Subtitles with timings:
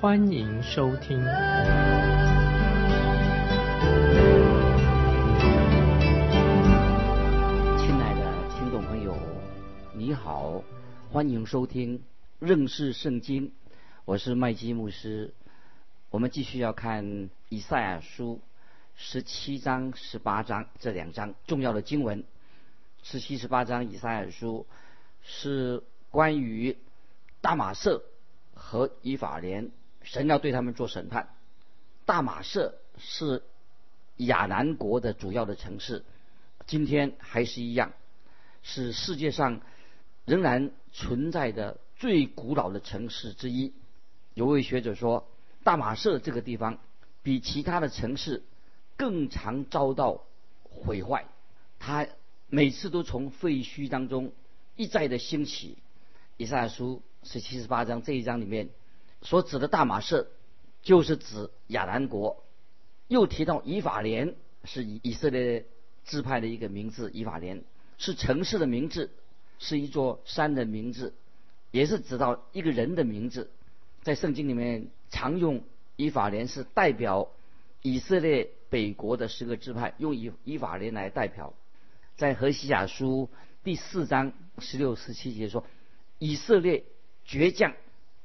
[0.00, 1.18] 欢迎收听。
[1.18, 1.28] 亲
[8.00, 9.14] 爱的听众朋友，
[9.92, 10.64] 你好，
[11.12, 12.02] 欢迎收听
[12.38, 13.52] 认识圣经，
[14.06, 15.34] 我是麦基牧师。
[16.08, 18.40] 我们继续要看以赛亚书
[18.96, 22.24] 十七章、十八章这两章重要的经文。
[23.02, 24.66] 十七、十八章以赛亚书
[25.20, 26.78] 是关于
[27.42, 28.02] 大马色
[28.54, 29.70] 和以法莲，
[30.02, 31.28] 神要对他们做审判。
[32.06, 33.42] 大马色是
[34.16, 36.04] 亚南国的主要的城市，
[36.66, 37.92] 今天还是一样，
[38.62, 39.60] 是世界上
[40.24, 43.72] 仍然存在的最古老的城市之一。
[44.34, 45.28] 有位学者说，
[45.62, 46.78] 大马色这个地方
[47.22, 48.42] 比其他的城市
[48.96, 50.24] 更常遭到
[50.62, 51.26] 毁坏，
[51.78, 52.06] 它
[52.48, 54.32] 每次都从废墟当中
[54.76, 55.78] 一再的兴起。
[56.36, 58.70] 以赛亚书十七十八章这一章里面
[59.22, 60.28] 所指的大马士，
[60.82, 62.44] 就是指亚兰国。
[63.08, 65.66] 又提到以法莲是以以色列
[66.04, 67.64] 支派的一个名字，以法莲
[67.98, 69.10] 是城市的名字，
[69.58, 71.14] 是一座山的名字，
[71.70, 73.50] 也是指到一个人的名字。
[74.02, 75.62] 在圣经里面常用
[75.96, 77.30] 以法莲是代表
[77.82, 81.52] 以色列北国的十个支派，用以以法莲来代表。
[82.16, 83.28] 在何西雅书
[83.64, 85.66] 第四章十六十七节说，
[86.18, 86.84] 以色列
[87.26, 87.74] 倔强，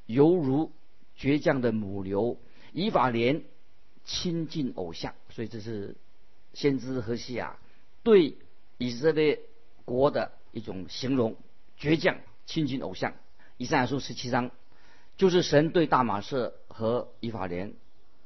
[0.06, 0.72] 犹如
[1.18, 2.38] 倔强的母牛；
[2.74, 3.44] 以法莲
[4.04, 5.96] 亲近偶像，所以这是
[6.54, 7.58] 先知何西亚
[8.04, 8.38] 对
[8.78, 9.40] 以色列
[9.86, 11.36] 国的一种形容：
[11.80, 13.14] 倔强、亲近偶像。
[13.58, 14.52] 以赛亚书十七章
[15.16, 17.74] 就是神对大马士和以法莲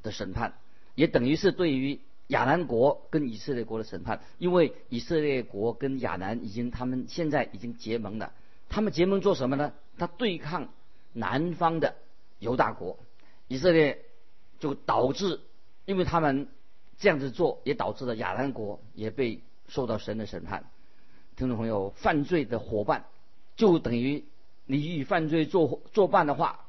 [0.02, 0.56] 的审判，
[0.96, 4.22] 也等于是对于亚南国跟以色列国的审判。
[4.40, 8.34] 因为以色列国跟亚南已经他们现在已经结盟了，
[8.70, 9.74] 他们结盟做什么呢？
[10.00, 10.70] 他对抗
[11.14, 11.96] 南方的
[12.40, 12.98] 犹大国，
[13.48, 14.04] 以色列
[14.60, 15.40] 就导致，
[15.86, 16.48] 因为他们
[16.98, 20.66] 这样子做，也导致了亚兰国也被受到神的审判。
[21.36, 23.06] 听众朋友，犯罪的伙伴
[23.56, 24.26] 就等于
[24.66, 26.66] 你与犯罪作作伴的话。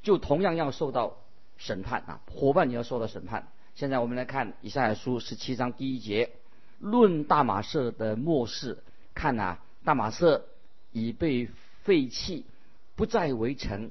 [0.00, 1.18] 就同样要受到
[1.56, 3.48] 审判啊，伙伴你要受到审判。
[3.74, 6.30] 现在我们来看以赛亚书十七章第一节，
[6.78, 8.78] 论大马色的末世，
[9.12, 10.46] 看呐，大马色
[10.92, 11.48] 已被
[11.82, 12.46] 废弃，
[12.94, 13.90] 不再为城，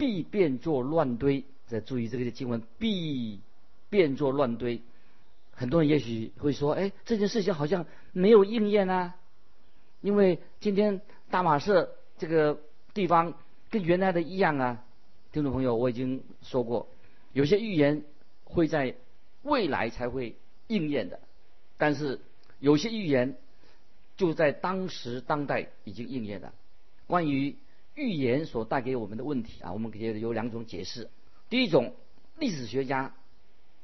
[0.00, 1.44] 必变作乱堆。
[1.66, 3.38] 再注意这个经文，必
[3.90, 4.80] 变作乱堆。
[5.52, 9.14] 很多人也许会说，哎，这件事情好像没有应验啊，
[10.00, 12.58] 因为今天大马士这个
[12.94, 13.34] 地方
[13.70, 14.82] 跟原来的一样啊。
[15.32, 16.88] 听众朋友，我已经说过，
[17.32, 18.02] 有些预言
[18.44, 18.96] 会在
[19.42, 20.34] 未来才会
[20.66, 21.20] 应验的，
[21.76, 22.20] 但是
[22.58, 23.36] 有些预言
[24.16, 26.52] 就在当时当代已经应验了。
[27.06, 27.54] 关于
[27.94, 31.08] 预言所带给我们的问题啊，我们可以有两种解释。
[31.48, 31.94] 第一种，
[32.38, 33.14] 历史学家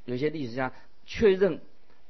[0.04, 0.72] 有些历史家
[1.04, 1.60] 确认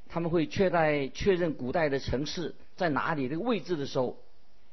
[0.07, 4.17] 他们会确在确认古代的城市在哪里的位置的时候，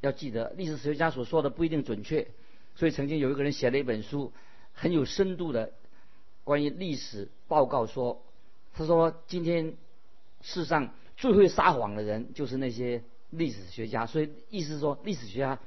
[0.01, 2.27] 要记得历史学家所说的不一定准确，
[2.75, 4.33] 所以曾经有一个人写了一本书。
[4.77, 5.73] 很有深度的
[6.43, 8.21] 关于历史报告说，
[8.75, 9.75] 他说今天
[10.43, 15.61] 世上最会撒谎的人就是那些历史学家，所以意思是说历史学家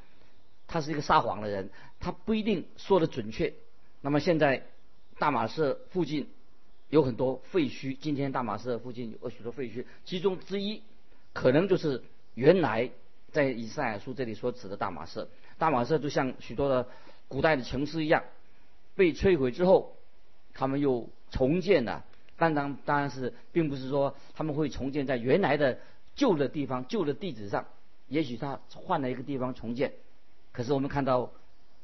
[0.68, 1.70] 他是一个撒谎的人，
[2.00, 3.54] 他不一定说的准确。
[4.02, 4.64] 那么现在
[5.18, 6.30] 大马士附近
[6.90, 10.84] 有很多废墟，今天大马士附近有许多废墟，其中之一
[11.34, 12.04] 可能就是
[12.36, 12.92] 原来
[13.32, 15.28] 在以赛亚书这里所指的大马士。
[15.58, 16.88] 大马士就像许多的
[17.28, 18.24] 古代的城市一样。
[18.96, 19.96] 被摧毁之后，
[20.56, 22.04] 他们又重建了。
[22.36, 25.78] 当然，当然是并不是说他们会重建在原来的
[26.16, 27.68] 旧的地方、旧的地址上。
[28.08, 29.94] 也许他换了一个地方重建。
[30.58, 31.32] 可是我们看到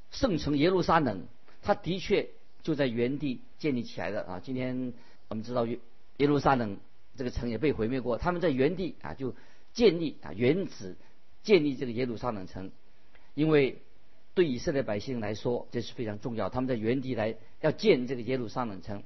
[0.10, 1.28] 圣城耶路撒冷，
[1.62, 2.28] 它的确
[2.64, 4.42] 就在原地建立起来的啊。
[4.44, 4.94] 今天
[5.28, 5.78] 我们知道耶
[6.18, 6.78] 耶路撒冷
[7.16, 9.36] 这个城也被毁灭过，他们在原地啊就
[9.74, 10.96] 建立啊原址
[11.44, 12.72] 建立这个耶路撒冷城，
[13.36, 13.78] 因为。
[14.36, 16.50] 对以色列百姓来说，这是非常重要。
[16.50, 19.04] 他们在原地来要建这个耶路撒冷城，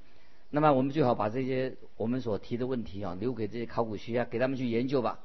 [0.50, 5.20] 那么我们最好把这些我们所提的问题啊，留给这些考古学家，给他们去研究吧，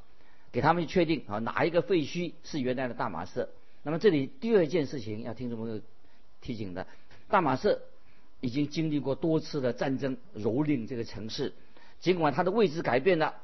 [0.50, 3.48] 给他们去确定啊哪一个废墟是原来的大马士。
[3.82, 5.80] 那么这里第二件事情要听众朋友
[6.40, 6.86] 提醒的，
[7.28, 7.80] 大马士
[8.40, 11.52] 已经经历过多次的战争蹂躏这个城市，
[12.00, 13.34] 尽管它的位置改变了，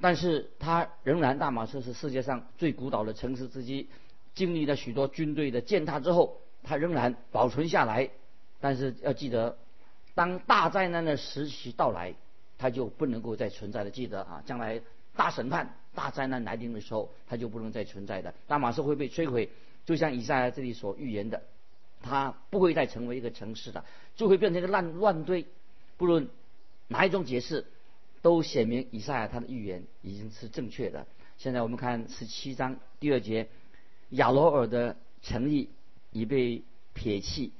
[0.00, 3.88] 但是它仍然大马士是世界上最古老的城市之一。
[4.34, 8.10] 经历了许多军队的践踏之后，它仍然保存下来。
[8.60, 9.56] 但是要记得，
[10.16, 12.12] 当大灾难的时期到来，
[12.58, 13.90] 它就不能够再存在了。
[13.90, 14.80] 记得啊，将来
[15.14, 18.34] 大审判、大灾难来临的时候，它就不能再存在的。
[18.48, 19.48] 大马士会被摧毁，
[19.84, 21.42] 就像以赛亚这里所预言的。
[22.02, 23.82] 它不会再成为一个城市的，
[24.14, 25.46] 就会变成一个烂乱堆。
[25.96, 26.28] 不论
[26.88, 27.64] 哪一种解释，
[28.20, 31.06] 都显明以赛亚他的预言已经是正确的。
[31.38, 33.48] 现在我们看十七章第二节，
[34.10, 35.70] 亚罗尔的诚意
[36.12, 37.52] 已被撇弃，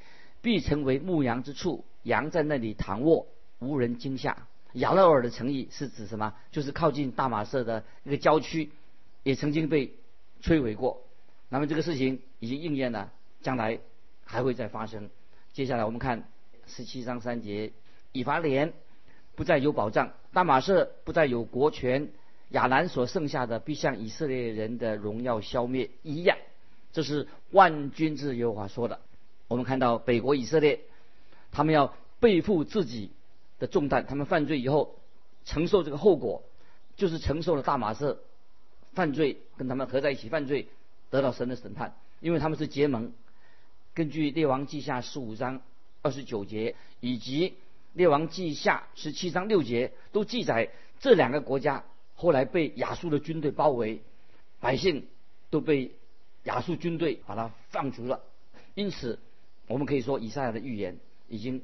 [0.43, 3.27] 必成为牧羊之处，羊在那里躺卧，
[3.61, 4.47] 无人惊吓。
[4.75, 6.35] 亚罗尔的诚意是指什么？
[6.53, 8.71] 就是靠近大马色的一个郊区，
[9.23, 9.95] 也曾经被
[10.43, 11.03] 摧毁过。
[11.49, 13.81] 那么这个事情已经应验了，将来。
[14.27, 15.11] 还会再发生。
[15.53, 16.27] 接下来我们看
[16.67, 17.73] 十七章三节，
[18.13, 18.73] 以法莲
[19.35, 22.09] 不再有保障，大马士不再有国权，
[22.49, 26.39] 亚兰所剩下的必像以色列人的荣耀消灭一样。
[26.91, 29.01] 这是万军之耶和华说的。
[29.47, 30.81] 我们看到北国以色列，
[31.53, 33.11] 他们要背负自己
[33.59, 34.99] 的重担，他们犯罪以后
[35.45, 36.45] 承受这个后果，
[36.97, 38.17] 就是承受了大马士
[38.95, 40.69] 犯罪，跟他们合在一起犯罪，
[41.15, 43.13] 得到神的审判，因为他们是结盟。
[43.95, 45.63] 根据《列王记下》十五章
[46.03, 47.51] 二十九节，以及
[47.93, 51.85] 《列王记下》十七章六节，都记载这两个国家
[52.17, 54.03] 后来被亚述的军队包围，
[54.59, 55.07] 百姓
[55.51, 55.93] 都被
[56.43, 58.21] 亚述军队把它放逐了。
[58.75, 59.21] 因此，
[59.69, 60.97] 我们可以说以赛亚的预言
[61.29, 61.63] 已经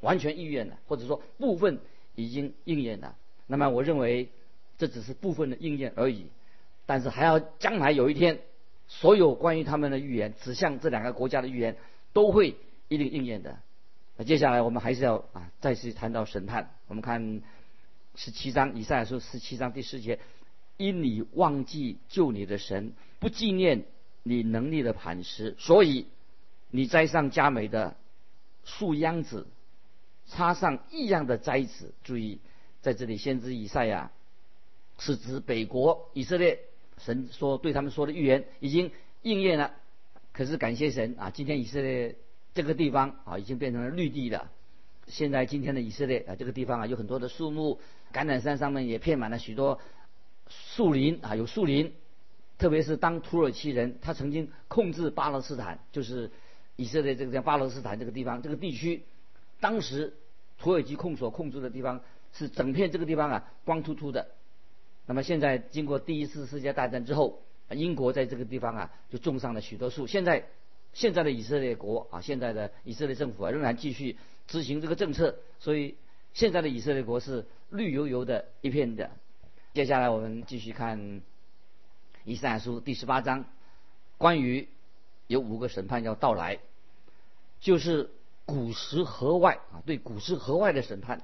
[0.00, 1.80] 完全应验了，或者说部分
[2.16, 3.16] 已经应验了。
[3.46, 4.28] 那么，我认为
[4.76, 6.26] 这只是部分的应验而已，
[6.84, 8.40] 但是还要将来有一天。
[8.92, 11.76] 所有关于他们的预言，指向这两个国家的预言，
[12.12, 12.56] 都会
[12.88, 13.56] 一定应验的。
[14.16, 16.74] 那接下来我们还是要啊，再次谈到审判。
[16.88, 17.40] 我们看
[18.16, 20.18] 十七章以赛亚书十七章第十节：
[20.76, 23.84] 因你忘记救你的神，不纪念
[24.24, 26.06] 你能力的磐石，所以
[26.70, 27.96] 你栽上佳美的
[28.64, 29.46] 树秧子，
[30.26, 31.94] 插上异样的栽子。
[32.02, 32.40] 注意，
[32.82, 34.10] 在这里先知以赛亚
[34.98, 36.58] 是指北国以色列。
[37.04, 38.90] 神说对他们说的预言已经
[39.22, 39.72] 应验了，
[40.32, 42.16] 可是感谢神啊，今天以色列
[42.54, 44.50] 这个地方啊已经变成了绿地了。
[45.06, 47.80] 现在今天的以色列啊这个地方啊有很多的树木，
[48.12, 49.80] 橄榄山上面也片满了许多
[50.48, 51.92] 树林啊有树林，
[52.58, 56.30] 特别是当土耳其人他曾经控制巴勒斯坦，就是
[56.76, 59.02] 以色列这个叫巴勒斯坦这个地方这个地区，
[59.58, 60.14] 当时
[60.58, 62.02] 土耳其控所控制的地方
[62.32, 64.28] 是整片这个地方啊光秃秃的。
[65.06, 70.06] 那么现在经过第一次世界大战之后，英国在这个地方啊就种上了许多树。
[70.06, 70.46] 现在
[70.92, 74.16] 现在的以色列国啊，现在的以色列政府啊仍然继续
[74.46, 75.96] 执行这个政策，所以
[76.32, 79.10] 现在的以色列国是绿油油的一片的。
[79.74, 81.22] 接下来我们继续看
[82.24, 83.44] 以赛亚书第十八章，
[84.18, 84.68] 关于
[85.26, 86.58] 有五个审判要到来，
[87.60, 88.10] 就是
[88.44, 91.22] 古时河外啊对古时河外的审判。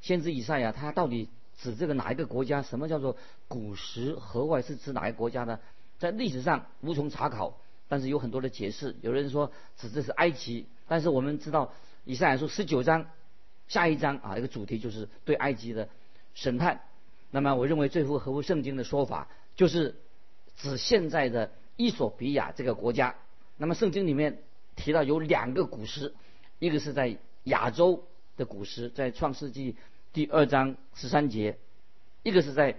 [0.00, 1.28] 先知以赛亚他到底？
[1.58, 2.62] 指这个哪一个国家？
[2.62, 3.16] 什么叫做
[3.48, 4.60] 古时河外？
[4.60, 5.58] 是指哪个国家呢？
[5.98, 7.58] 在历史上无从查考，
[7.88, 8.94] 但是有很多的解释。
[9.00, 11.72] 有人说指这是埃及，但是我们知道
[12.04, 13.06] 以赛亚书十九章
[13.68, 15.88] 下一章啊，一个主题就是对埃及的
[16.34, 16.82] 审判。
[17.30, 19.96] 那么我认为最符合乎圣经的说法，就是
[20.56, 23.14] 指现在的伊索比亚这个国家。
[23.56, 24.42] 那么圣经里面
[24.76, 26.14] 提到有两个古时，
[26.58, 28.04] 一个是在亚洲
[28.36, 29.76] 的古时，在创世纪。
[30.16, 31.58] 第二章十三节，
[32.22, 32.76] 一个是在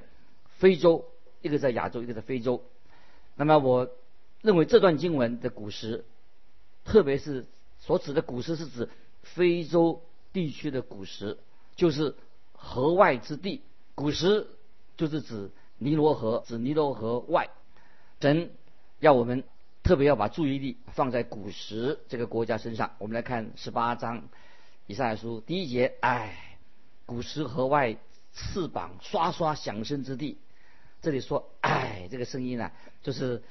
[0.57, 1.05] 非洲，
[1.43, 2.63] 一个在亚洲，一个在非洲。
[3.35, 3.91] 那么我
[4.41, 6.03] 认为这段经文的古时，
[6.83, 7.45] 特别是
[7.77, 8.89] 所指的古时，是指
[9.21, 10.01] 非洲
[10.33, 11.37] 地区的古时，
[11.75, 12.15] 就是
[12.53, 13.61] 河外之地。
[13.93, 14.47] 古时
[14.95, 17.51] 就是指尼罗河，指尼罗河外。
[18.19, 18.49] 神
[18.99, 19.43] 要我们
[19.83, 22.93] 特别要把注意力放在古时这个国家身上。
[22.97, 24.27] 我们来看十八章
[24.87, 26.46] 以赛亚书第一节，哎。
[27.07, 27.95] 古时河外
[28.33, 30.37] 翅膀刷刷响声之地，
[31.01, 32.71] 这里说“哎”这个声音呢，
[33.01, 33.41] 就是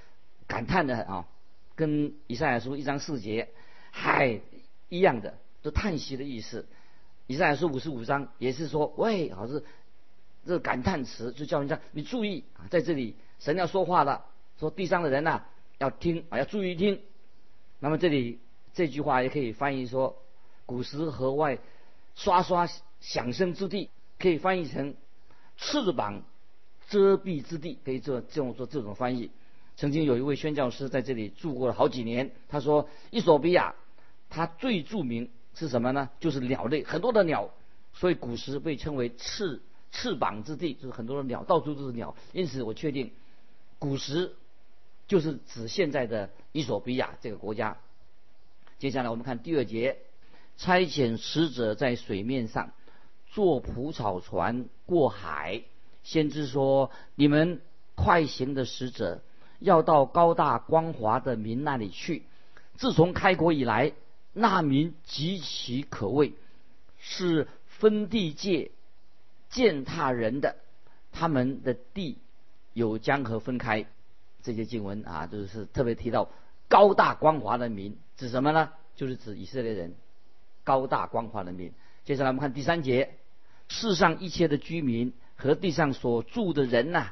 [0.47, 1.27] 感叹的啊，
[1.75, 3.49] 跟以赛亚书一章四节
[3.91, 4.43] “嗨”
[4.91, 6.69] 一样的，都叹息的意思。
[7.27, 9.65] 以赛亚书五十五章也是说“喂”，好是
[10.45, 14.27] 这感叹词，就叫人家你注意啊，在这里神要说话了，
[14.61, 15.45] 说地上的人呐
[15.79, 17.01] 要听啊，要注意听。
[17.81, 18.39] 那么这里
[18.75, 20.23] 这句话也可以翻译说
[20.67, 21.59] “古时河外
[22.15, 22.69] 刷刷”。
[23.01, 24.95] 响声之地可以翻译成
[25.57, 26.23] 翅膀
[26.89, 29.31] 遮蔽之地，可以做这种做这种翻译。
[29.77, 33.75] 曾经有一位宣教师在这里住过了好几年，他说：伊索比亚，
[34.31, 36.09] 它最著名是什么呢？
[36.19, 37.51] 就是鸟类，很多的鸟，
[37.93, 39.61] 所以古时被称为翅
[39.93, 42.17] 翅膀之地，就是很多的鸟，到处都是鸟。
[42.33, 43.13] 因此，我确定
[43.79, 44.35] 古时
[45.07, 47.77] 就是指现在的伊索比亚这个国家。
[48.79, 49.99] 接下来我们看第二节，
[50.57, 52.73] 差遣使者在水面上
[53.31, 55.63] 坐蒲草船过海。
[56.03, 57.61] 先知说：“你们
[57.95, 59.23] 快行的使者
[59.59, 62.25] 要到高大光滑的民那里去。
[62.77, 63.93] 自从开国以来。”
[64.39, 66.35] 那民极其可畏，
[66.99, 68.71] 是分地界
[69.49, 70.57] 践踏人的，
[71.11, 72.19] 他们的地
[72.75, 73.87] 有江河分开。
[74.43, 76.29] 这些经文啊，就是特别提到
[76.69, 78.73] 高大光滑的民，指什么呢？
[78.95, 79.95] 就是指以色列人，
[80.65, 81.73] 高大光滑的民。
[82.07, 83.17] 接下来我们看第三节：
[83.67, 87.09] 世上一切的居民和地上所住的人呐，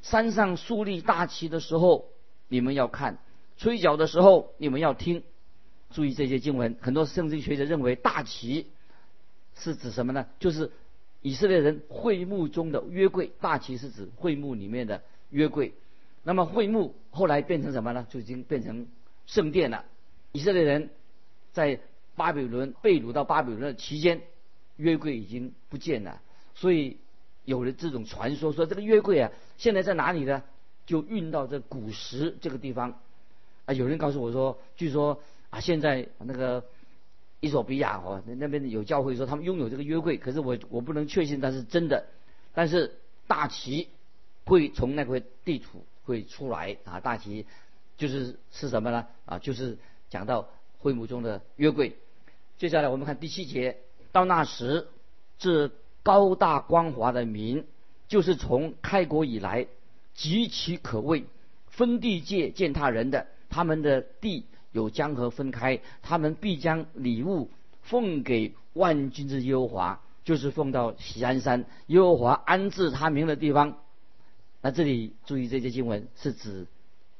[0.00, 2.06] 山上树立大旗的时候，
[2.48, 3.16] 你们要看；
[3.58, 5.22] 吹角的时候，你们要听。
[5.90, 8.68] 注意这些经文，很多圣经学者认为大旗
[9.54, 10.24] 是指什么呢？
[10.38, 10.72] 就是
[11.20, 13.30] 以色列人会幕中的约柜。
[13.42, 15.74] 大旗是指会幕里面的约柜。
[16.22, 18.06] 那么会幕后来变成什么呢？
[18.08, 18.86] 就已经变成
[19.26, 19.84] 圣殿了。
[20.32, 20.88] 以色列人
[21.52, 21.80] 在
[22.16, 24.22] 巴比伦被掳到巴比伦的期间，
[24.78, 26.20] 约柜已经不见了。
[26.54, 26.96] 所以
[27.44, 30.42] 有了这种传说，说这个约柜啊，现在在哪里呢？
[30.86, 32.98] 就运到这古时这个地方。
[33.66, 35.22] 啊，有人告诉我说，据说。
[35.50, 36.62] 啊，现在那个
[37.40, 42.04] 伊索比亚哦，那边有教会说他们拥有这个约柜，可是我我不能确信它是真的。
[42.52, 43.88] 但是大旗
[44.44, 47.46] 会从那块地图会出来啊，大旗
[47.96, 49.06] 就是是什么呢？
[49.24, 49.78] 啊，就是
[50.10, 51.96] 讲到会幕中的约柜。
[52.58, 53.78] 接下来我们看第七节，
[54.12, 54.88] 到那时，
[55.38, 55.70] 这
[56.02, 57.64] 高大光滑的民，
[58.08, 59.66] 就是从开国以来
[60.14, 61.24] 极其可畏、
[61.66, 64.44] 分地界践踏人的，他们的地。
[64.70, 67.50] 有江河分开，他们必将礼物
[67.80, 73.78] 奉给万军之耶和华，就是奉到喜安山，耶和华安置他名的地方。
[74.60, 76.66] 那这里注意这些经文是指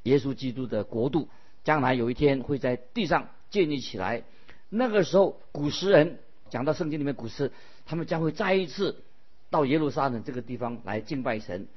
[0.03, 1.29] 耶稣基督的国度，
[1.65, 4.23] 将来有一天会在地上建立起来。
[4.69, 6.19] 那个时候，古时人
[6.51, 7.53] 讲到圣经里面古时，
[7.87, 9.05] 他们将会再一次
[9.51, 11.69] 到耶路撒冷这个地方来敬拜神。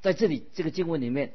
[0.00, 1.34] 在这里这个经文里面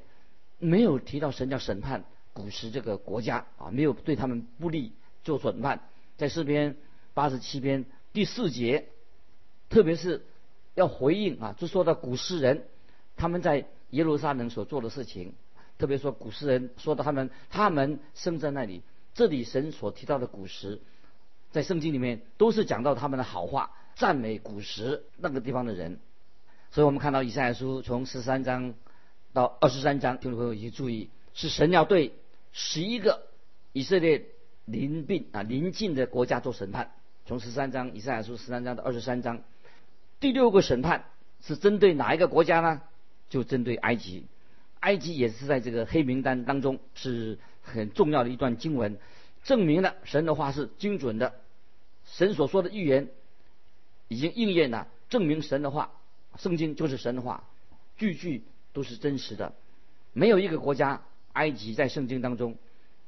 [0.59, 2.05] 没有提到神要审判。
[2.33, 4.91] 古时这个国家啊，没有对他们不利
[5.23, 5.79] 做审判，
[6.17, 6.75] 在诗篇
[7.13, 8.89] 八十七篇第四节，
[9.69, 10.25] 特别是
[10.73, 12.65] 要回应啊，就说到古诗人
[13.15, 15.33] 他们在耶路撒冷所做的事情，
[15.77, 18.81] 特别说古诗人说到他们，他们生在那里，
[19.13, 20.81] 这里神所提到的古时，
[21.55, 25.99] 在圣经里面都是讲到他们的好话，赞美古时那个地方的人，
[26.69, 28.73] 所以我们看到以赛亚书从十三章
[29.31, 32.11] 到二十三章，听众朋友已经注意，是神要对。
[32.51, 33.27] 十一个
[33.71, 34.25] 以色列
[34.65, 36.91] 邻并啊邻近的国家做审判，
[37.25, 39.41] 从十三章以赛亚书十三章到二十三章，
[40.19, 41.05] 第六个审判
[41.41, 42.81] 是针对哪一个国家呢？
[43.29, 44.25] 就针对埃及，
[44.81, 48.97] 埃及也是在这个黑名单当中，是很重要的一段经文，
[49.45, 51.33] 证明了神的话是精准的，
[52.05, 53.09] 神所说的预言
[54.07, 55.91] 已经应验了，证明神的话，
[56.37, 57.43] 圣经就是神的话，
[57.97, 58.43] 句句
[58.73, 59.53] 都是真实的，
[60.13, 61.01] 没有一个国家。
[61.33, 62.55] 埃及在圣经当中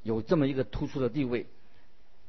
[0.03, 1.45] 有这么一个突出的地位，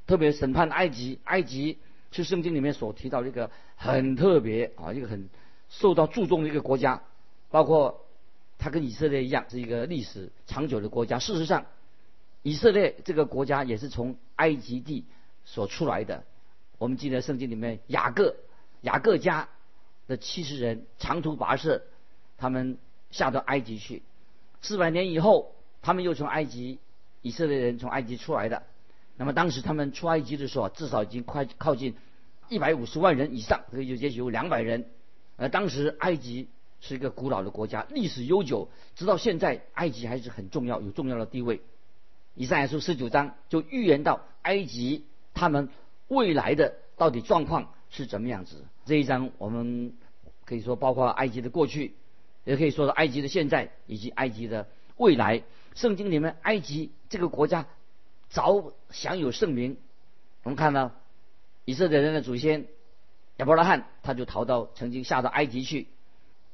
[0.07, 1.79] 特别审判埃及，埃及
[2.13, 5.29] 是圣经里面所提到的一个很特别啊，一个很
[5.69, 7.03] 受到注重的一个国家，
[7.51, 8.07] 包括
[8.59, 11.19] 它跟以色列一样是一个历史长久的国家。
[11.19, 11.67] 事实上，
[12.45, 15.05] 以色列这个国家也是从埃及地
[15.45, 16.23] 所出来的。
[16.79, 18.37] 我们记得圣经里面雅各
[18.81, 19.49] 雅各家
[20.07, 21.83] 的七十人长途跋涉，
[22.37, 22.79] 他们
[23.11, 24.03] 下到埃及去，
[24.63, 25.55] 四百年以后。
[25.81, 26.81] 他们又从埃及，
[27.23, 28.65] 以色列人从埃及出来的。
[29.17, 31.95] 那么当时他们出埃及的时候，至少已经快靠近
[32.49, 34.91] 一百五十万人以上，这个就也许有两百人。
[35.37, 36.49] 而当时埃及
[36.81, 41.63] 是一个古老的国家，历史悠久，直到现在，埃及还是很重要，有重要的地位。
[42.35, 45.69] 以上亚书十九章就预言到埃及他们
[46.09, 48.65] 未来的到底状况是怎么样子。
[48.85, 49.95] 这一章我们
[50.45, 51.95] 可以说包括埃及的过去，
[52.45, 55.43] 也可以说到埃及的现在以及埃及的未来。
[55.75, 57.67] 圣经里面，埃及这个国家
[58.31, 59.77] 早享有盛名。
[60.43, 60.91] 我们看到
[61.65, 62.67] 以色列人的祖先
[63.37, 65.87] 亚伯拉罕，他就逃到曾经下到埃及去，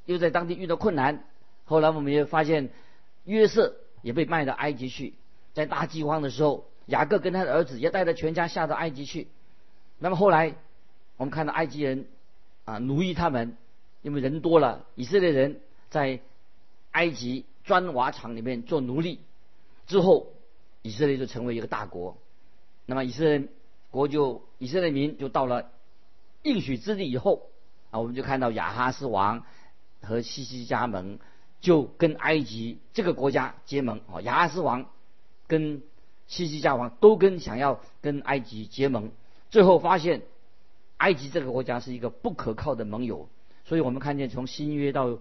[0.05, 1.25] 又在当地遇到困难。
[1.65, 2.71] 后来我们也发现
[3.25, 5.15] 约瑟也被卖到埃及去，
[5.55, 9.29] 在大饥荒的时候，雅各跟他的儿子也带着全家下到埃及去。
[9.99, 10.55] 那么后来
[11.17, 12.07] 我们看到埃及人
[12.65, 13.57] 啊奴役他们，
[14.03, 15.61] 因为人多了，以色列人
[15.91, 16.21] 在
[16.93, 17.45] 埃及。
[17.65, 19.21] 砖瓦厂里面做奴隶
[19.87, 20.35] 之后，
[20.83, 22.19] 以色列就成为一个大国。
[22.85, 23.49] 那么以色列
[23.91, 25.71] 国就以色列民就到了
[26.43, 27.49] 应许之地以后
[27.91, 29.47] 啊，我们就看到亚哈斯王
[30.03, 31.19] 和西西加盟
[31.63, 34.91] 就跟埃及这个国家结盟啊，亚哈斯王
[35.47, 35.83] 跟
[36.27, 39.11] 西西加王都跟想要跟埃及结盟，
[39.55, 40.23] 最后发现
[40.97, 43.29] 埃及这个国家是一个不可靠的盟友，
[43.65, 45.21] 所以我们看见从新约到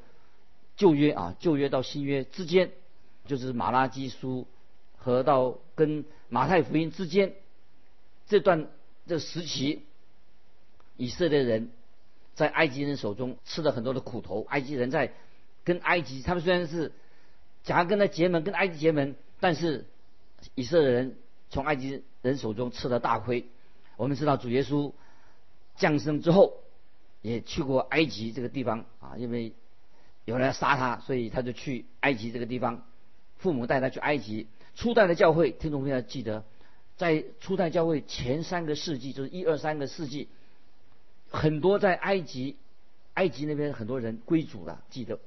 [0.75, 2.71] 旧约啊，旧约到新约之间，
[3.27, 4.47] 就是马拉基书
[4.97, 7.35] 和到跟马太福音之间
[8.25, 8.69] 这段
[9.05, 9.83] 这时期，
[10.97, 11.69] 以色列人
[12.33, 14.43] 在埃及人手中吃了很多的苦头。
[14.49, 15.13] 埃及人在
[15.63, 16.91] 跟埃及，他们虽然是
[17.63, 19.85] 想要跟他结盟，跟埃及结盟，但是
[20.55, 21.17] 以色列人
[21.51, 23.45] 从埃及人手中吃了大亏。
[24.03, 24.91] 我们知道主耶稣
[25.77, 26.57] 降生之后，
[27.21, 29.53] 也去过埃及这个地方啊，因为
[30.25, 32.85] 有人要杀他，所以他就去埃及这个地方。
[33.37, 34.47] 父母带他去埃及。
[34.75, 36.43] 初代的教会，听众朋友记得，
[36.97, 40.27] 在初代教会前三个世纪，就是一二三个世纪，
[41.29, 42.57] 很多在埃及，
[43.13, 44.83] 埃及那边很多人归主了。
[44.89, 45.17] 记得，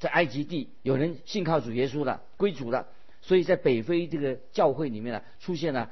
[0.00, 2.88] 在埃及地有人信靠主耶稣了，归主了。
[3.22, 5.88] 所以在北非这个教会里面呢，出现了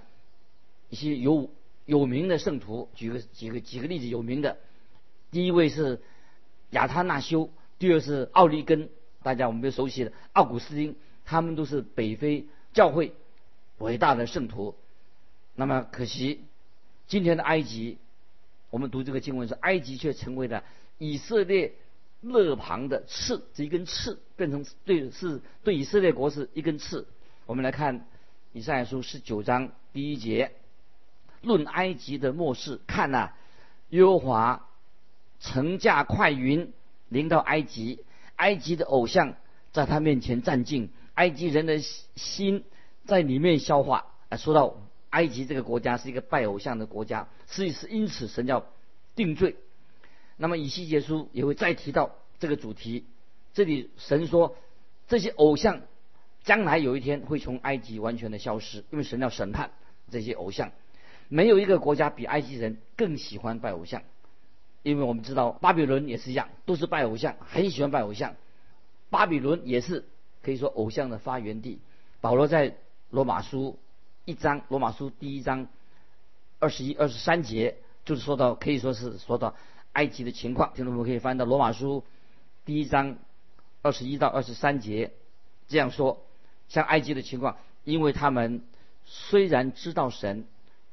[0.91, 1.49] 一些有
[1.87, 2.89] 有名的圣徒。
[2.95, 4.59] 举个几个几个例子，有名的，
[5.31, 6.01] 第一位是
[6.71, 8.89] 亚他那修，第二是奥利根，
[9.23, 12.47] 大家我们都熟悉的奥古斯丁，他们都是北非。
[12.73, 13.15] 教会
[13.79, 14.77] 伟大的圣徒，
[15.57, 16.45] 那么可惜，
[17.09, 17.99] 今天的埃及，
[18.71, 20.63] 我们读这个经文说，埃及却成为了
[20.99, 21.75] 以色列
[22.21, 27.09] 勒旁的刺，这一根刺变成对是对以色列国是一根刺。
[27.45, 28.07] 我们来看
[28.53, 30.53] 以赛亚书十九章第一节，
[31.43, 33.33] 论埃及的末世，看呐，
[33.91, 34.69] 耶和华
[35.41, 36.73] 乘驾快云
[37.09, 38.05] 临到埃及，
[38.37, 39.35] 埃及的偶像
[39.73, 40.91] 在他面前站静。
[41.15, 42.65] 埃及人的心
[43.05, 44.07] 在里面消化。
[44.29, 44.77] 啊，说到
[45.11, 48.65] 埃及这个国家是一个拜偶像的国家，是是因此神要
[49.17, 49.57] 定罪。
[50.37, 53.05] 那么以西结书也会再提到这个主题。
[53.53, 54.57] 这里神说，
[55.09, 55.83] 这些偶像
[56.45, 59.73] 将来有一天会从埃及完全的消失，因为神要审判
[60.11, 60.71] 这些偶像。
[61.31, 64.03] 没有一个国家比埃及人更喜欢拜偶像，
[64.83, 68.37] 因为我们知道巴比伦也是一样，都是拜偶像，很喜欢拜偶像。
[69.09, 70.05] 巴比伦也是。
[70.43, 71.81] 可以说偶像的发源地。
[72.23, 72.75] 保罗在
[73.11, 73.79] 罗马书
[74.25, 75.67] 一章，罗马书第一章
[76.59, 79.55] 二十一、二十三节，就是说到，可以说是说到
[79.93, 80.73] 埃及的情况。
[80.73, 82.05] 听众朋友可以翻到罗马书
[82.65, 83.19] 第一章
[83.83, 85.13] 二十一到二十三节，
[85.69, 86.23] 这样说：
[86.71, 88.63] 像埃及的情况，因为他们
[89.05, 90.47] 虽然知道神，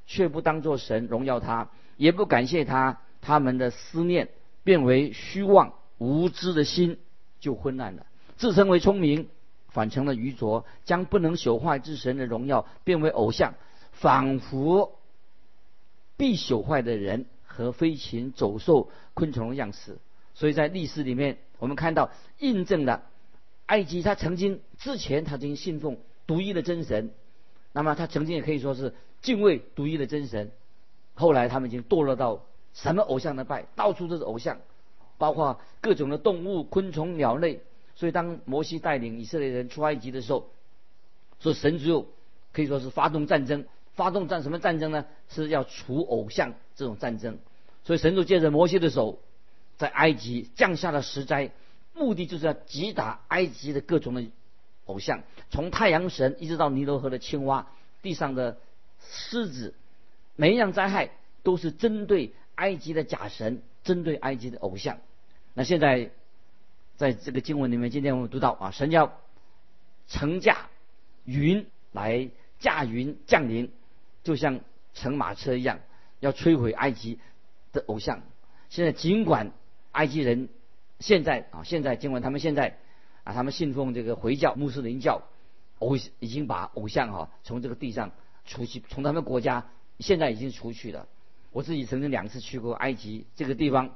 [0.08, 4.30] 却不当作神荣耀他，也不感谢他，他们的思念
[4.64, 6.98] 变为虚妄，无知的心
[7.40, 9.30] 就昏暗了，自称为聪明。
[9.70, 13.54] 反成了愚拙，将不能朽坏之神的荣耀变为偶像，
[13.92, 14.98] 仿佛
[16.16, 20.00] 必朽坏的人和飞禽走兽、昆虫的样式。
[20.34, 23.04] 所以在历史里面，我们看到印证了
[23.68, 27.12] 埃及，他曾经之前他曾经信奉独一的真神，
[27.72, 28.96] 那么他曾经也可以说是
[29.28, 30.52] 敬畏独一的真神。
[31.16, 34.60] 后来他们已经堕落到什么偶像的拜，到处都是偶像，
[35.18, 37.60] 包括各种的动物、昆虫、鸟类。
[37.98, 40.50] 所以，当摩西带领以色列人出埃及的时候，
[41.42, 42.08] 说神只有
[42.54, 45.06] 可以说是发动战争，发动战什么战争呢？
[45.28, 47.38] 是要除偶像这种战争。
[47.84, 49.20] 所以，神就借着摩西的手，
[49.76, 51.52] 在埃及降下了十灾，
[51.94, 54.24] 目的就是要击打埃及的各种的
[54.86, 57.68] 偶像，从太阳神一直到尼罗河的青蛙、
[58.02, 58.58] 地上的
[59.00, 59.74] 狮子，
[60.36, 61.12] 每一样灾害
[61.44, 64.98] 都是针对埃及的假神，针对埃及的偶像。
[65.54, 66.12] 那现在。
[66.98, 69.22] 在这个经文里面，今天我们读到啊，神要
[70.08, 70.68] 乘驾
[71.26, 73.72] 云来驾云降临，
[74.24, 74.62] 就像
[74.96, 75.80] 乘马车一样，
[76.22, 77.20] 要摧毁埃及
[77.72, 78.24] 的偶像。
[78.70, 79.52] 现在尽管
[79.92, 80.50] 埃及人
[81.00, 82.80] 现在啊，现在尽管他们现在
[83.24, 85.22] 啊，他们信奉这个回教穆斯林教，
[85.78, 88.12] 偶已经把偶像哈从这个地上
[88.48, 91.08] 除去，从他们国家现在已经除去了。
[91.52, 93.96] 我自己曾经两次去过埃及这个地方。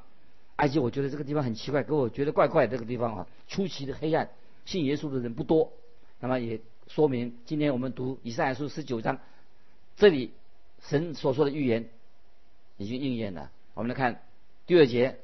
[0.58, 2.68] 埃及，我觉得这个地方很奇怪，给我觉得怪怪。
[2.68, 4.30] 这个地方啊，出奇的黑暗，
[4.66, 5.74] 信耶稣的人不多。
[6.20, 9.20] 那么也说明，今天我们读以赛亚书十九章，
[9.96, 10.34] 这里
[10.84, 11.90] 神所说的预言
[12.78, 13.50] 已经应验了。
[13.74, 14.22] 我们来看
[14.68, 15.18] 第二节：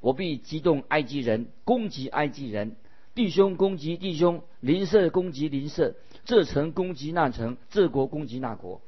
[0.00, 2.76] 我必激动埃及人，攻击埃及人，
[3.16, 8.80] 弟兄攻击弟兄，邻舍攻击邻舍，这城攻击那城，这国攻击那国。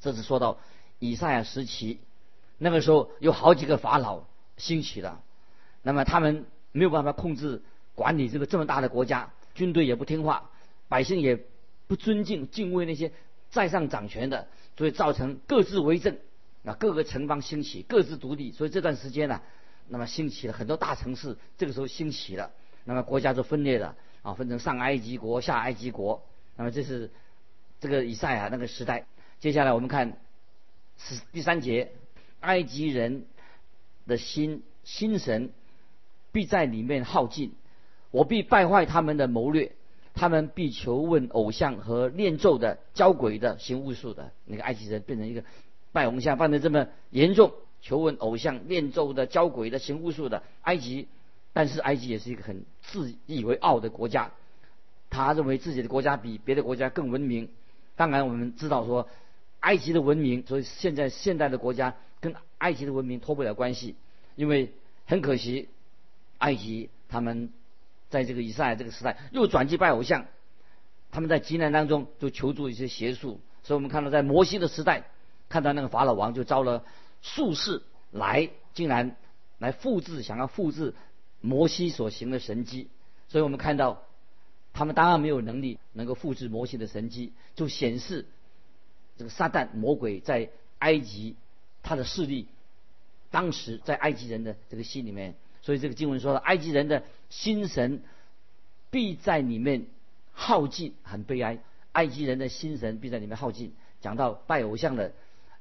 [0.00, 0.58] 这是说到
[0.98, 2.00] 以赛亚时期，
[2.58, 4.24] 那个时候有好几个法老。
[4.56, 5.20] 兴起了，
[5.82, 7.60] 那么他们没有办法控制
[7.96, 10.48] 管理这个这么大的国家，军队也不听话，
[10.86, 11.44] 百姓也
[11.88, 13.10] 不尊敬敬畏那些
[13.50, 16.18] 在上掌权的，所以造成各自为政，
[16.62, 19.40] 那各个城邦兴起，各自独立，所以这段时间呢，
[19.88, 22.52] 那么兴起了很多大城市，这个时候兴起了，
[22.84, 26.22] 那么国家就分裂了啊，分成上埃及国、下埃及国，
[26.56, 27.10] 那么这是
[27.80, 29.06] 这个以赛亚那个时代。
[29.40, 30.18] 接下来我们看
[30.98, 31.92] 是第三节，
[32.40, 33.24] 埃及人
[34.06, 35.50] 的心心神
[36.32, 37.52] 必在里面耗尽，
[38.10, 39.72] 我必败坏他们的谋略。
[40.16, 44.30] 他们必求问偶像和念咒的、教鬼的、行巫术的。
[44.44, 45.42] 那个埃及人变成一个
[45.90, 51.08] 拜偶像，犯得这么严重，求问偶像、念咒的、教鬼的、行巫术的埃及。
[51.54, 54.32] 但是埃及也是一个很自以为傲的国家，
[55.08, 57.48] 他认为自己的国家比别的国家更文明。
[57.96, 59.08] 当然，我们知道说
[59.60, 63.96] 埃及的文明，所以现在现代的国家跟埃及的文明脱不了关系，
[64.36, 64.74] 因为
[65.06, 65.70] 很可惜，
[66.36, 67.50] 埃及他们。
[68.10, 70.26] 在这个以赛这个时代，又转去拜偶像，
[71.10, 75.06] 他们在极难当中就求助一些邪术，所以我们看到在摩西的时代，
[75.48, 76.84] 看到那个法老王就招了
[77.22, 79.16] 术士来，竟然
[79.58, 80.94] 来复制，想要复制
[81.44, 82.88] 摩西所行的神迹，
[83.28, 84.02] 所以我们看到
[84.72, 88.24] 他们当然没有能力能够复制摩西的神迹，就显示
[89.18, 91.36] 这个撒旦魔鬼在埃及
[91.82, 92.48] 他的势力，
[93.30, 95.34] 当时在埃及人的这个心里面。
[95.60, 98.02] 所以这个经文说了，埃及人的心神
[98.90, 99.86] 必在里面
[100.32, 101.58] 耗尽，很悲哀。
[101.92, 103.72] 埃及人的心神必在里面耗尽。
[104.00, 105.12] 讲到拜偶像的，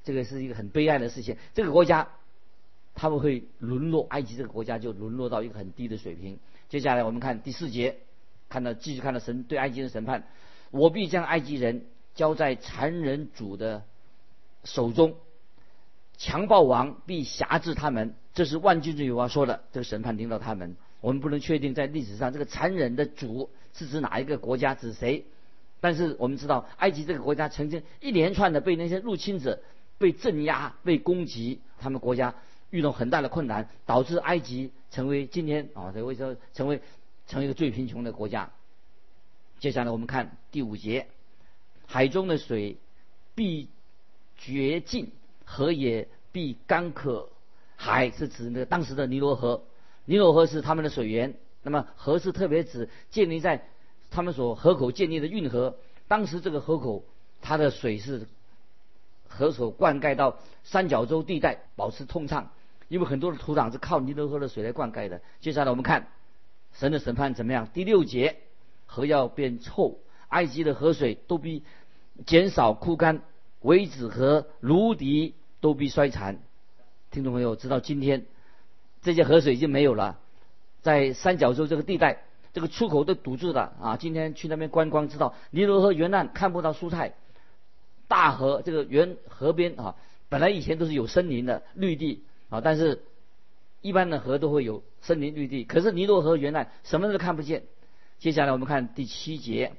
[0.04, 1.38] 这个是一个很悲哀的事情。
[1.54, 2.10] 这个国家
[2.96, 6.40] 他们会沦落，埃及这个国家就沦落到一个很低的水平。
[6.70, 7.98] 接下来我们看第四节，
[8.50, 10.28] 看到继续看到神对埃及的审判。
[10.72, 13.84] 我必将埃及人交在残忍主的
[14.64, 15.16] 手中。
[16.18, 19.64] 强暴王必辖制他们，这是万军之耶和华说的。
[19.72, 25.26] 这个审判临到他们，我们不能确定在历史上这个残忍的主是指哪一个国家，指谁。
[25.82, 29.62] 但是我们知道，埃及这个国家曾经一连串的被那些入侵者
[29.98, 32.36] 被镇压、被攻击，他们国家
[32.74, 36.82] 遇到很大的困难，导致埃及成为今天啊，所以为什么成为
[37.28, 38.50] 成为一个最贫穷的国家？
[39.60, 41.06] 接下来我们看第五节，
[41.86, 42.78] 海中的水
[43.36, 43.70] 必
[44.38, 45.12] 绝尽。
[45.46, 47.30] 河也必干渴，
[47.76, 49.62] 海是指那个当时的尼罗河，
[50.06, 51.36] 尼罗河是他们的水源。
[51.62, 53.68] 那么河是特别指建立在
[54.10, 55.76] 他们所河口建立的运河。
[56.08, 57.04] 当时这个河口
[57.42, 58.26] 它的水是
[59.28, 62.50] 河所灌溉到三角洲地带，保持通畅。
[62.94, 65.20] 因为很多的土壤是靠尼罗河的水来灌溉的。
[65.40, 66.10] 接下来我们看
[66.74, 67.68] 神的审判怎么样？
[67.74, 68.38] 第六节，
[68.86, 71.64] 河要变臭，埃及的河水都必
[72.28, 73.24] 减少枯干。
[73.62, 76.38] 维子和卢迪都必衰残。
[77.10, 78.28] 听众朋友直到，今天
[79.02, 80.20] 这些河水已经没有了，
[80.84, 82.22] 在三角洲这个地带，
[82.54, 83.98] 这个出口都堵住了啊！
[83.98, 87.16] 今天去那边观光，知道尼罗河沿岸看不到蔬菜，
[88.08, 89.96] 大河这个沿河边啊，
[90.30, 92.22] 本来以前都是有森林的绿地
[92.54, 93.02] 啊，但是
[93.82, 97.64] 一般的河都会有森林绿地，可是尼罗河原来什么都看不见。
[98.20, 99.74] 接下来我们看第七节，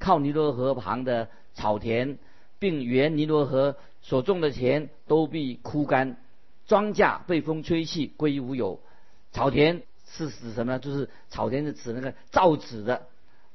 [0.00, 2.18] 靠尼罗河旁的草田。
[2.58, 6.16] 并原尼罗河所种的田都必枯干，
[6.66, 8.80] 庄稼被风吹去归于无有。
[9.30, 10.78] 草田是指什么呢？
[10.78, 13.06] 就是草田是指那个造纸的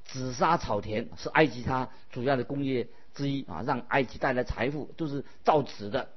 [0.05, 6.09] 紫砂草田，是埃及它主要的工业之一啊，让埃及带来财富都是造纸的。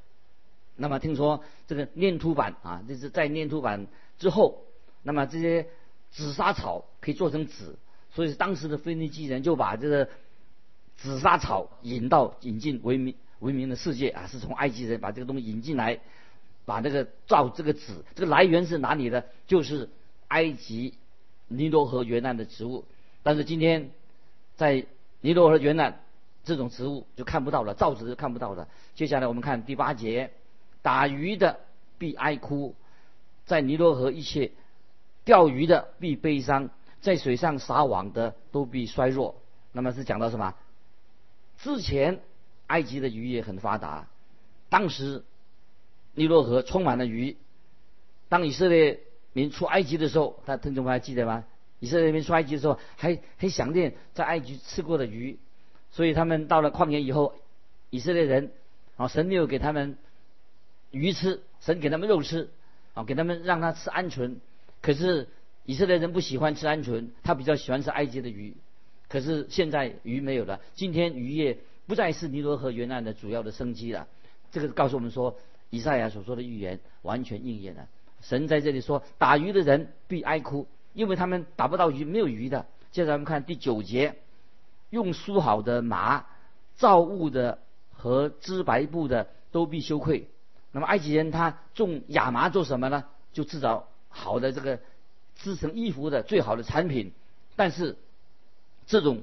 [0.76, 3.86] 那么听说这个粘土板啊，就是在粘土板
[4.18, 4.64] 之后，
[5.02, 5.66] 那么这些
[6.10, 7.76] 紫砂草可以做成纸，
[8.12, 10.08] 所以当时的腓尼基人就把这个。
[10.96, 15.98] 紫砂草引到引进文明文明的世界啊，是从埃及人把这个东西引进来，
[16.66, 19.24] 把这个造这个纸，这个来源是哪里的？
[19.48, 19.88] 就是
[20.28, 20.94] 埃及
[21.48, 22.84] 尼罗河沿岸的植物。
[23.24, 23.90] 但是今天
[24.54, 24.86] 在
[25.20, 26.00] 尼罗河沿岸，
[26.44, 28.68] 这种植物就看不到了，造纸就看不到了。
[28.94, 30.30] 接下来我们看第八节，
[30.84, 31.60] 打鱼的
[31.96, 32.74] 必哀哭，
[33.46, 34.52] 在尼罗河一切
[35.24, 36.68] 钓鱼的必悲伤，
[37.00, 39.36] 在水上撒网的都必衰弱。
[39.72, 40.54] 那么是讲到什么？
[41.56, 42.20] 之前，
[42.66, 44.08] 埃及的渔业很发达，
[44.68, 45.24] 当时
[46.12, 47.38] 尼罗河充满了鱼。
[48.28, 49.00] 当以色列
[49.32, 51.44] 民出埃及的时候，他听众朋友还记得吗？
[51.80, 55.38] 以色列民出埃及的时候，还很想念在埃及吃过的鱼，
[55.90, 57.34] 所以他们到了旷野以后，
[57.88, 58.52] 以色列人
[58.98, 59.96] 啊，神没有给他们
[60.94, 62.48] 鱼吃，神给他们肉吃，
[62.94, 64.36] 啊，给他们让他吃鹌鹑。
[64.80, 65.28] 可是
[65.64, 68.54] 以色列人不喜欢吃鹌鹑，他比较喜欢吃埃及的鱼。
[69.08, 74.06] 可是现在鱼没有了，今天渔业不再是尼罗河沿岸的主要的生机了。
[74.52, 75.36] 这个告诉我们说，
[75.70, 77.88] 以赛亚所说的预言完全应验了。
[78.20, 82.66] 神在这里说，打鱼的人必哀哭，因为他们打不到鱼，没有鱼的。
[82.92, 84.16] 接着我们看第九节，
[84.90, 86.26] 用梳好的麻
[86.76, 87.58] 造物的
[87.92, 90.28] 和织白布的都必羞愧，
[90.74, 93.04] 那么埃及人他种亚麻做什么呢？
[93.32, 94.80] 就制造好的这个
[95.36, 97.12] 织成衣服的最好的产品。
[97.54, 97.96] 但是
[98.84, 99.22] 这种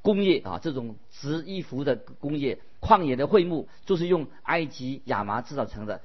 [0.00, 6.00] 工业啊，这种织衣服的工业，旷野的会木就是用埃及亚麻制造成的。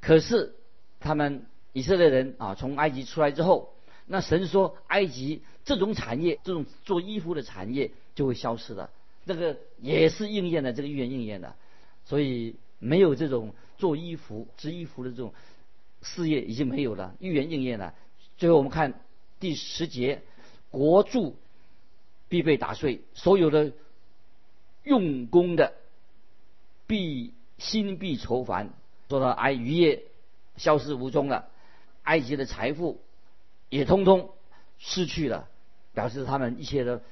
[0.00, 0.56] 可是
[0.98, 3.72] 他们以色列人啊，从埃及出来之后，
[4.06, 8.90] 那神说埃及这种产业，这种做衣服的产业就会消失的。
[9.24, 11.54] 这个也是应验的，这个预言应验的。
[12.06, 15.32] 所以没有这种做衣服、织衣服的这种
[16.02, 17.94] 事业已经没有了，预言应验了。
[18.36, 19.00] 最后我们看
[19.38, 20.22] 第十节，
[20.70, 21.36] 国柱
[22.28, 23.72] 必被打碎，所有的
[24.82, 25.74] 用功的
[26.86, 28.70] 必心必愁烦。
[29.08, 30.04] 说到埃渔业
[30.56, 31.48] 消失无踪了，
[32.02, 33.00] 埃及的财富
[33.68, 34.30] 也通通
[34.78, 35.48] 失去了，
[35.92, 37.02] 表示他们一切的，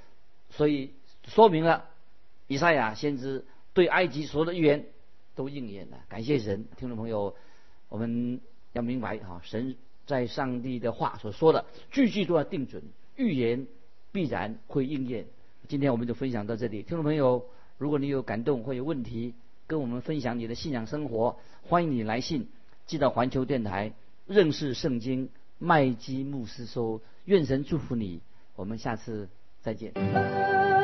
[0.50, 0.94] 所以
[1.26, 1.84] 说明了
[2.46, 4.86] 以赛亚先知对埃及所有的预言
[5.38, 5.98] 都应验了。
[6.08, 7.36] 感谢神，听众朋友，
[7.88, 8.40] 我们
[8.72, 12.82] 要明白啊，神在上帝的话所说的句句都要定准，
[13.14, 13.68] 预言
[14.10, 15.26] 必然会应验。
[15.68, 17.46] 今天我们就分享到这里，听众朋友，
[17.78, 19.32] 如果你有感动或有问题，
[19.68, 21.36] 跟我们分享你的信仰生活。
[21.62, 22.48] 欢迎你来信
[22.86, 23.92] 寄到环球电台
[24.26, 28.22] 认识圣经麦基牧师说，愿神祝福你，
[28.56, 29.28] 我们下次
[29.62, 30.77] 再见。